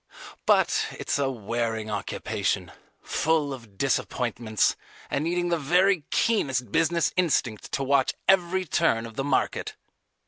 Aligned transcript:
But 0.47 0.87
it's 0.97 1.19
a 1.19 1.29
wearing 1.29 1.91
occupation, 1.91 2.71
full 3.03 3.53
of 3.53 3.77
disappointments, 3.77 4.75
and 5.11 5.25
needing 5.25 5.49
the 5.49 5.59
very 5.59 6.05
keenest 6.09 6.71
business 6.71 7.13
instinct 7.15 7.71
to 7.73 7.83
watch 7.83 8.15
every 8.27 8.65
turn 8.65 9.05
of 9.05 9.15
the 9.15 9.23
market. 9.23 9.75